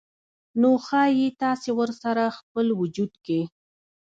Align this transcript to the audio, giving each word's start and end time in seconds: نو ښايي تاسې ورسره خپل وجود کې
نو 0.61 0.69
ښايي 0.85 1.27
تاسې 1.41 1.69
ورسره 1.79 2.25
خپل 2.37 2.65
وجود 2.81 3.11
کې 3.25 3.41